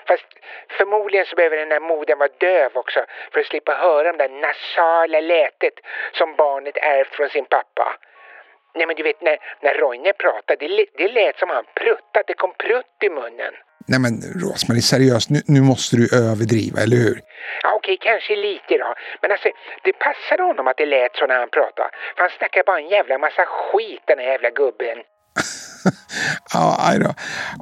Fast 0.06 0.26
förmodligen 0.68 1.26
så 1.26 1.36
behöver 1.36 1.56
den 1.56 1.68
där 1.68 1.80
modern 1.80 2.18
vara 2.18 2.30
döv 2.38 2.70
också 2.74 3.04
för 3.32 3.40
att 3.40 3.46
slippa 3.46 3.74
höra 3.74 4.12
det 4.12 4.18
där 4.18 4.28
nasala 4.28 5.20
lätet 5.20 5.74
som 6.12 6.34
barnet 6.34 6.76
ärvt 6.76 7.14
från 7.14 7.28
sin 7.28 7.44
pappa. 7.44 7.96
Nej 8.76 8.86
men 8.86 8.96
du 8.96 9.02
vet 9.02 9.20
när, 9.28 9.36
när 9.64 9.74
Roine 9.82 10.12
pratade, 10.22 10.56
det, 10.62 10.68
lät- 10.78 10.94
det 11.00 11.08
lät 11.18 11.36
som 11.38 11.48
han 11.56 11.64
pruttade, 11.80 12.24
det 12.30 12.34
kom 12.42 12.52
prutt 12.64 12.96
i 13.08 13.10
munnen. 13.18 13.54
Nej 13.92 14.00
men 14.04 14.14
Rosmarie, 14.44 14.82
seriöst, 14.94 15.30
nu, 15.34 15.40
nu 15.54 15.60
måste 15.70 15.92
du 16.00 16.04
överdriva, 16.28 16.78
eller 16.84 16.96
hur? 17.04 17.16
Ja 17.62 17.70
okej, 17.78 17.96
kanske 18.08 18.36
lite 18.36 18.72
då. 18.84 18.94
Men 19.22 19.28
alltså, 19.34 19.48
det 19.84 19.92
passade 20.06 20.42
honom 20.48 20.66
att 20.68 20.76
det 20.76 20.86
lät 20.86 21.12
så 21.16 21.26
när 21.26 21.38
han 21.38 21.50
pratade. 21.58 21.90
För 22.16 22.20
han 22.26 22.30
snackar 22.38 22.62
bara 22.66 22.78
en 22.80 22.88
jävla 22.88 23.18
massa 23.18 23.44
skit 23.46 24.02
den 24.10 24.18
här 24.18 24.26
jävla 24.34 24.50
gubben. 24.50 24.98
Ja, 26.54 26.76
aj 26.88 26.98
då. 26.98 27.10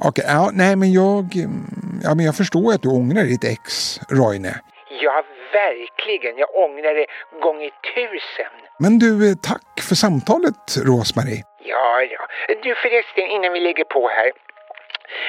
Okej, 0.07 0.25
ja, 0.27 0.49
nej 0.53 0.75
men 0.75 0.91
jag... 0.93 1.35
mm, 1.35 1.65
Ja, 2.03 2.15
men 2.15 2.25
jag 2.25 2.35
förstår 2.35 2.73
att 2.73 2.81
du 2.81 2.89
ångrar 2.89 3.23
ditt 3.23 3.43
ex, 3.43 3.99
Roine. 4.09 4.53
Ja, 5.01 5.23
verkligen. 5.53 6.37
Jag 6.37 6.49
ångrar 6.55 6.93
det 6.95 7.05
gånger 7.41 7.69
tusen. 7.95 8.53
Men 8.79 8.99
du, 8.99 9.29
eh, 9.29 9.35
tack 9.51 9.81
för 9.87 9.95
samtalet, 9.95 10.61
Rosmarie. 10.85 11.43
Ja, 11.63 12.01
ja. 12.01 12.21
Du 12.63 12.75
förresten, 12.75 13.25
innan 13.35 13.53
vi 13.53 13.59
lägger 13.59 13.83
på 13.83 14.07
här. 14.07 14.31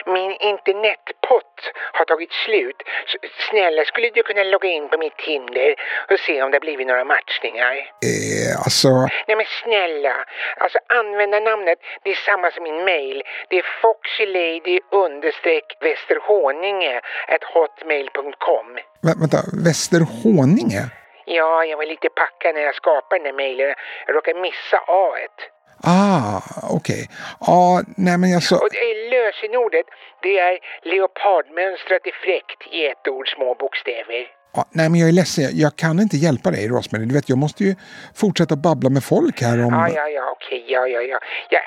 Min 0.07 0.33
internetpott 0.51 1.57
har 1.93 2.05
tagit 2.05 2.33
slut. 2.33 2.83
Så, 3.07 3.19
snälla, 3.51 3.85
skulle 3.85 4.11
du 4.11 4.23
kunna 4.23 4.43
logga 4.43 4.69
in 4.69 4.89
på 4.89 4.99
mitt 4.99 5.17
Tinder 5.17 5.75
och 6.11 6.19
se 6.19 6.43
om 6.43 6.51
det 6.51 6.57
har 6.57 6.61
blivit 6.61 6.87
några 6.87 7.05
matchningar? 7.05 7.73
Eh, 8.09 8.53
alltså... 8.65 8.89
Nej 9.27 9.37
men 9.37 9.47
snälla, 9.63 10.15
alltså 10.57 10.79
användarnamnet 10.87 11.79
det 12.05 12.11
är 12.11 12.15
samma 12.15 12.51
som 12.51 12.63
min 12.63 12.85
mail. 12.85 13.23
Det 13.49 13.59
är 13.59 13.67
foxylady 13.83 14.81
understreck 14.91 15.67
västerhåninge 15.81 17.01
at 17.35 17.45
hotmail.com. 17.55 18.67
Vä 19.07 19.13
vänta, 19.21 19.39
Västerhaninge? 19.65 20.83
Ja, 21.25 21.65
jag 21.65 21.77
var 21.77 21.87
lite 21.87 22.09
packad 22.09 22.55
när 22.55 22.63
jag 22.63 22.75
skapade 22.75 23.19
den 23.19 23.25
där 23.25 23.33
mailen. 23.33 23.75
Jag 24.07 24.17
råkade 24.17 24.41
missa 24.41 24.79
A 24.87 25.15
-et. 25.17 25.39
Ah, 25.83 26.41
okej. 26.71 27.09
Ja, 27.41 27.83
nej 27.97 28.19
men 28.19 28.35
alltså... 28.35 28.55
Och 28.55 28.69
det 28.71 28.85
är 28.91 28.97
lösenordet, 29.17 29.87
det 30.23 30.39
är 30.39 30.59
leopardmönstrat 30.83 32.07
i 32.07 32.13
fräckt 32.25 32.61
i 32.73 32.87
ett 32.87 33.09
ord 33.09 33.29
små 33.35 33.55
bokstäver. 33.55 34.27
Ja, 34.57 34.65
nej 34.79 34.87
men 34.91 35.01
jag 35.01 35.09
är 35.09 35.13
ledsen, 35.13 35.45
jag, 35.45 35.53
jag 35.53 35.73
kan 35.77 36.01
inte 36.01 36.17
hjälpa 36.17 36.51
dig 36.51 36.69
Rosmarie. 36.69 37.07
Du 37.07 37.15
vet, 37.15 37.29
jag 37.29 37.39
måste 37.39 37.65
ju 37.65 37.75
fortsätta 38.23 38.57
babbla 38.57 38.91
med 38.91 39.05
folk 39.05 39.43
här 39.43 39.59
om... 39.67 39.73
Ja, 39.75 39.89
ja, 39.99 40.09
ja, 40.09 40.25
okej, 40.37 40.65
ja, 40.75 40.87
ja, 40.95 41.01
ja, 41.01 41.19
ja. 41.51 41.61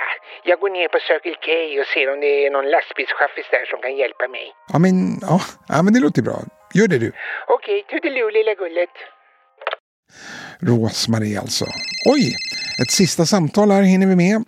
Jag 0.43 0.60
går 0.60 0.70
ner 0.70 0.88
på 0.88 1.00
Circle 1.08 1.38
K 1.46 1.48
och 1.82 1.88
ser 1.93 2.13
om 2.13 2.20
det 2.20 2.46
är 2.46 2.51
någon 2.51 2.70
lastbilschaffis 2.75 3.48
där 3.51 3.65
som 3.65 3.82
kan 3.82 3.96
hjälpa 4.01 4.27
mig. 4.27 4.46
Ja, 4.74 4.79
men, 4.79 4.96
ja, 5.22 5.41
ja, 5.67 5.77
men 5.84 5.93
det 5.93 6.00
låter 6.00 6.22
bra. 6.22 6.38
Gör 6.74 6.88
det 6.88 7.00
du. 7.05 7.12
Okej, 7.48 7.86
toodiloo 7.89 8.29
lilla 8.29 8.53
gullet. 8.53 8.96
Rosmarie 10.60 11.39
alltså. 11.39 11.65
Oj, 12.05 12.36
ett 12.82 12.91
sista 12.91 13.25
samtal 13.25 13.72
här 13.72 13.82
hinner 13.82 14.08
vi 14.08 14.15
med. 14.15 14.43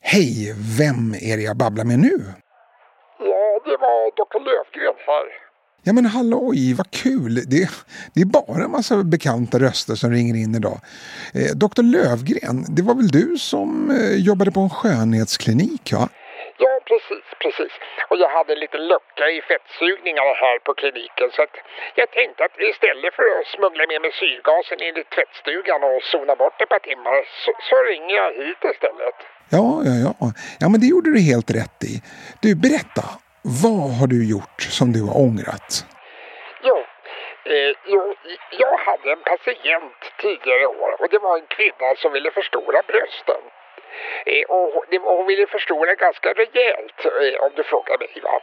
Hej, 0.00 0.54
vem 0.78 1.14
är 1.14 1.36
det 1.36 1.42
jag 1.42 1.56
babblar 1.56 1.84
med 1.84 1.98
nu? 1.98 2.24
Ja, 3.18 3.60
det 3.64 3.76
var 3.80 4.10
Dr. 4.16 4.38
Lövgren 4.38 4.94
här. 5.06 5.52
Ja 5.84 5.92
men 5.92 6.06
halloj, 6.06 6.74
vad 6.74 6.90
kul! 6.90 7.34
Det, 7.34 7.70
det 8.14 8.20
är 8.20 8.24
bara 8.24 8.64
en 8.64 8.70
massa 8.70 9.02
bekanta 9.02 9.58
röster 9.58 9.94
som 9.94 10.10
ringer 10.10 10.34
in 10.34 10.54
idag. 10.54 10.80
Eh, 11.34 11.56
Dr 11.56 11.82
Lövgren, 11.82 12.64
det 12.68 12.82
var 12.82 12.94
väl 12.94 13.08
du 13.08 13.38
som 13.38 13.90
eh, 13.90 14.16
jobbade 14.16 14.50
på 14.50 14.60
en 14.60 14.70
skönhetsklinik? 14.70 15.92
Ja, 15.92 16.08
jag 18.24 18.30
hade 18.38 18.52
en 18.52 18.62
liten 18.64 18.84
lucka 18.92 19.24
i 19.36 19.38
fettsugningarna 19.50 20.34
här 20.44 20.56
på 20.66 20.72
kliniken 20.80 21.28
så 21.34 21.40
att 21.46 21.56
jag 22.00 22.08
tänkte 22.18 22.40
att 22.44 22.56
istället 22.70 23.10
för 23.18 23.26
att 23.36 23.46
smuggla 23.56 23.84
med 23.92 24.00
mig 24.04 24.12
syrgasen 24.22 24.78
in 24.86 24.96
i 25.02 25.04
tvättstugan 25.14 25.80
och 25.88 26.02
zona 26.12 26.34
bort 26.42 26.62
ett 26.62 26.72
par 26.74 26.84
timmar 26.90 27.16
så, 27.42 27.50
så 27.68 27.76
ringer 27.90 28.14
jag 28.22 28.30
hit 28.40 28.60
istället. 28.72 29.18
Ja, 29.56 29.66
ja, 29.88 29.94
ja. 30.06 30.26
Ja, 30.60 30.66
men 30.72 30.78
det 30.82 30.88
gjorde 30.92 31.10
du 31.16 31.20
helt 31.32 31.50
rätt 31.60 31.78
i. 31.92 31.92
Du, 32.42 32.48
berätta. 32.66 33.04
Vad 33.64 33.88
har 33.98 34.06
du 34.14 34.20
gjort 34.34 34.60
som 34.78 34.86
du 34.96 35.00
har 35.08 35.16
ångrat? 35.26 35.68
Jo, 36.68 36.76
eh, 37.52 37.72
jo, 37.94 38.02
jag 38.62 38.74
hade 38.88 39.06
en 39.16 39.24
patient 39.32 40.00
tidigare 40.22 40.62
i 40.62 40.70
år 40.82 40.90
och 41.00 41.08
det 41.12 41.18
var 41.26 41.34
en 41.38 41.48
kvinna 41.56 41.88
som 42.02 42.12
ville 42.12 42.30
förstora 42.30 42.80
brösten. 42.90 43.42
Eh, 44.26 44.44
och 44.54 44.66
hon- 44.74 45.26
ville 45.26 45.46
förstora 45.46 45.94
ganska 45.94 46.28
rejält 46.32 46.98
eh, 47.04 47.44
om 47.44 47.50
du 47.56 47.62
frågar 47.62 47.98
mig. 47.98 48.12
Va? 48.22 48.36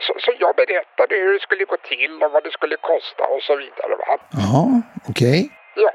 Så, 0.00 0.14
så 0.18 0.32
jag 0.38 0.56
berättade 0.56 1.14
hur 1.16 1.32
det 1.32 1.40
skulle 1.40 1.64
gå 1.64 1.76
till 1.76 2.22
och 2.22 2.30
vad 2.32 2.44
det 2.44 2.50
skulle 2.50 2.76
kosta 2.76 3.24
och 3.34 3.42
så 3.42 3.56
vidare. 3.56 3.96
Va? 3.96 4.18
Jaha, 4.30 4.82
okej. 5.10 5.50
Ja, 5.84 5.90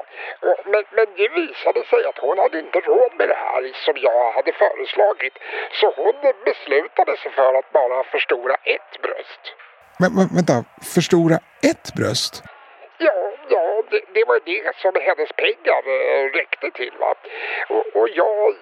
och, 0.47 0.57
men, 0.71 0.83
men 0.95 1.05
det 1.17 1.27
visade 1.41 1.81
sig 1.89 2.05
att 2.09 2.17
hon 2.17 2.37
hade 2.39 2.59
inte 2.59 2.79
råd 2.79 3.11
med 3.17 3.29
det 3.29 3.39
här 3.45 3.71
som 3.85 3.93
jag 3.97 4.31
hade 4.33 4.51
föreslagit. 4.53 5.33
Så 5.79 5.93
hon 5.95 6.15
beslutade 6.45 7.17
sig 7.17 7.31
för 7.31 7.53
att 7.59 7.71
bara 7.71 8.03
förstora 8.03 8.55
ett 8.63 9.01
bröst. 9.01 9.43
Men, 9.99 10.09
men 10.15 10.27
vänta, 10.35 10.53
förstora 10.95 11.37
ett 11.71 11.93
bröst? 11.97 12.43
Ja, 13.07 13.31
ja, 13.49 13.83
det, 13.91 14.01
det 14.13 14.23
var 14.25 14.39
det 14.45 14.75
som 14.83 14.93
hennes 15.07 15.31
pengar 15.43 15.81
eh, 15.97 16.23
räckte 16.39 16.71
till. 16.71 16.93
Va? 16.99 17.15
Och, 17.69 17.85
och 17.99 18.09
jag, 18.09 18.55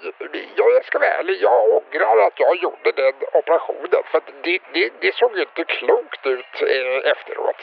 jag 0.56 0.86
ska 0.86 1.00
vara 1.00 1.10
ärlig, 1.10 1.38
jag 1.42 1.60
ångrar 1.78 2.18
att 2.28 2.40
jag 2.40 2.56
gjorde 2.64 2.92
den 2.92 3.14
operationen. 3.34 4.04
För 4.12 4.22
det, 4.44 4.60
det, 4.74 4.92
det 5.02 5.16
såg 5.16 5.32
ju 5.38 5.42
inte 5.42 5.64
klokt 5.64 6.26
ut 6.26 6.54
eh, 6.62 7.12
efteråt. 7.12 7.60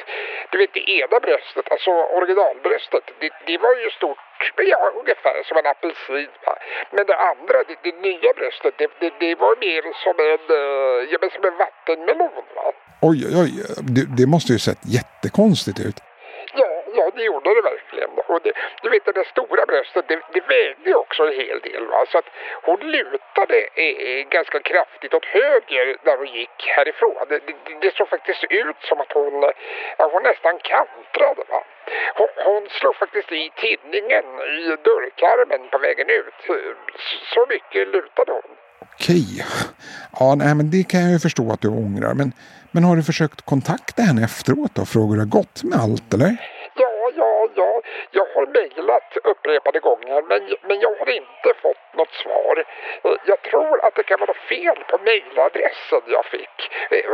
Du 0.50 0.59
vet 0.59 0.73
det 0.73 0.90
ena 0.90 1.21
bröstet, 1.21 1.73
alltså 1.73 1.90
originalbröstet, 1.90 3.04
det, 3.21 3.30
det 3.47 3.59
var 3.59 3.75
ju 3.83 3.90
stort 3.90 4.52
ja, 4.56 4.92
ungefär 5.00 5.42
som 5.49 5.56
en 5.56 5.66
apelsin. 5.66 6.30
Va? 6.47 6.54
Men 6.90 7.06
det 7.06 7.16
andra, 7.16 7.56
det, 7.68 7.76
det 7.87 7.95
nya 8.09 8.33
bröstet, 8.38 8.75
det, 8.78 8.90
det, 9.00 9.12
det 9.21 9.35
var 9.35 9.52
mer 9.66 9.83
som 10.04 10.16
en, 10.30 10.45
eh, 10.59 11.12
ja, 11.12 11.18
men 11.21 11.30
som 11.30 11.45
en 11.45 11.56
vattenmelon. 11.64 12.45
Va? 12.56 12.66
Oj, 13.02 13.18
oj, 13.26 13.35
oj. 13.42 13.50
Det, 13.95 14.04
det 14.18 14.26
måste 14.26 14.52
ju 14.52 14.59
sett 14.59 14.83
jättekonstigt 14.97 15.80
ut. 15.80 16.05
Det 17.16 17.25
gjorde 17.30 17.50
det 17.54 17.62
verkligen. 17.73 18.11
Och 18.28 18.40
det, 18.44 18.52
du 18.82 18.88
vet 18.90 19.04
det 19.04 19.12
där 19.12 19.28
stora 19.35 19.66
bröstet, 19.66 20.04
det, 20.08 20.18
det 20.35 20.44
vägde 20.54 20.94
också 20.94 21.20
en 21.26 21.37
hel 21.42 21.58
del. 21.68 21.82
Va? 21.87 22.00
Så 22.12 22.18
att 22.18 22.28
hon 22.62 22.80
lutade 22.96 23.58
eh, 23.85 24.28
ganska 24.37 24.58
kraftigt 24.70 25.14
åt 25.14 25.25
höger 25.25 25.87
när 26.06 26.16
hon 26.16 26.30
gick 26.40 26.58
härifrån. 26.76 27.26
Det, 27.28 27.38
det, 27.46 27.54
det 27.82 27.94
såg 27.96 28.08
faktiskt 28.08 28.44
ut 28.50 28.80
som 28.88 29.00
att 29.00 29.12
hon, 29.12 29.35
ja, 29.99 30.04
hon 30.12 30.23
nästan 30.23 30.54
kantrade. 30.73 31.42
Va? 31.52 31.61
Hon, 32.18 32.28
hon 32.49 32.62
slog 32.78 32.96
faktiskt 32.96 33.32
i 33.32 33.52
tinningen 33.64 34.26
i 34.58 34.62
dörrkarmen 34.88 35.68
på 35.73 35.78
vägen 35.78 36.08
ut. 36.20 36.40
Så 37.35 37.46
mycket 37.49 37.88
lutade 37.88 38.32
hon. 38.32 38.50
Okej. 38.94 39.44
Ja, 40.18 40.35
nej, 40.35 40.54
men 40.54 40.70
det 40.70 40.82
kan 40.90 41.00
jag 41.00 41.12
ju 41.12 41.18
förstå 41.18 41.52
att 41.52 41.61
du 41.61 41.68
ångrar. 41.68 42.14
Men, 42.14 42.32
men 42.70 42.85
har 42.85 42.96
du 42.96 43.02
försökt 43.02 43.42
kontakta 43.42 44.02
henne 44.02 44.25
efteråt 44.25 44.78
och 44.78 44.88
frågat 44.88 45.11
hur 45.11 45.16
det 45.16 45.23
har 45.23 45.38
gått 45.40 45.62
med 45.62 45.78
allt, 45.78 46.14
eller? 46.14 46.37
Jag 48.11 48.26
har 48.35 48.47
mejlat 48.47 49.17
upprepade 49.25 49.81
gånger 49.81 50.23
men, 50.31 50.43
men 50.69 50.81
jag 50.81 50.95
har 50.99 51.11
inte 51.11 51.50
fått 51.62 51.87
något 51.95 52.15
svar. 52.23 52.65
Jag 53.26 53.43
tror 53.43 53.85
att 53.85 53.95
det 53.95 54.03
kan 54.03 54.21
vara 54.21 54.35
fel 54.49 54.79
på 54.91 54.99
mejladressen 54.99 56.03
jag 56.07 56.25
fick. 56.25 56.57
Eh, 56.91 57.05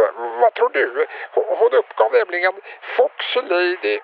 vad 0.41 0.55
tror 0.55 0.71
du? 0.73 1.07
Hon 1.35 1.73
uppgav 1.73 2.13
nämligen 2.13 2.53
foxlady 2.97 3.99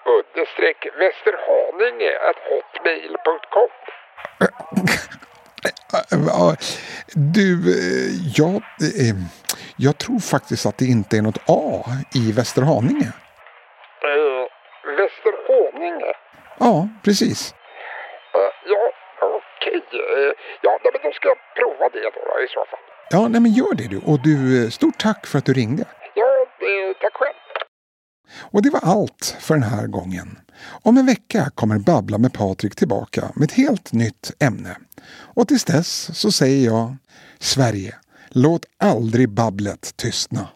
västerhaninge 0.98 2.12
hotmail.com. 2.48 3.68
Du, 7.34 7.52
eh, 7.52 8.10
ja, 8.36 8.50
eh, 9.00 9.16
jag 9.76 9.98
tror 9.98 10.18
faktiskt 10.18 10.66
att 10.66 10.78
det 10.78 10.84
inte 10.84 11.16
är 11.16 11.22
något 11.22 11.38
A 11.46 11.84
i 12.14 12.32
Västerhaninge. 12.32 13.12
Uh, 14.04 14.46
Västerhaninge? 14.96 16.12
Ja, 16.58 16.88
precis. 17.08 17.54
Uh, 18.36 18.52
ja, 18.72 18.82
okej. 19.38 19.78
Okay. 19.78 19.98
Uh, 19.98 20.32
ja, 20.62 20.72
men 20.84 21.00
då 21.04 21.10
ska 21.16 21.28
jag 21.28 21.40
prova 21.58 21.84
det 21.96 22.10
då, 22.16 22.22
i 22.46 22.48
så 22.56 22.62
fall. 22.70 22.84
Ja, 23.10 23.28
nej 23.28 23.40
men 23.40 23.52
gör 23.52 23.74
det 23.74 23.88
du. 23.88 23.98
Och 24.10 24.18
du, 24.22 24.70
stort 24.70 24.98
tack 24.98 25.26
för 25.26 25.38
att 25.38 25.44
du 25.44 25.52
ringde. 25.52 25.84
Ja, 26.14 26.30
tack 27.02 27.14
själv. 27.14 27.34
Och 28.52 28.62
det 28.62 28.70
var 28.70 28.80
allt 28.82 29.36
för 29.40 29.54
den 29.54 29.62
här 29.62 29.86
gången. 29.86 30.38
Om 30.82 30.96
en 30.96 31.06
vecka 31.06 31.50
kommer 31.54 31.78
Babbla 31.78 32.18
med 32.18 32.32
Patrik 32.32 32.76
tillbaka 32.76 33.22
med 33.34 33.44
ett 33.44 33.56
helt 33.56 33.92
nytt 33.92 34.32
ämne. 34.40 34.76
Och 35.36 35.48
tills 35.48 35.64
dess 35.64 36.20
så 36.20 36.32
säger 36.32 36.66
jag 36.66 36.96
Sverige, 37.38 37.94
låt 38.28 38.66
aldrig 38.78 39.28
babblet 39.28 39.96
tystna. 39.96 40.48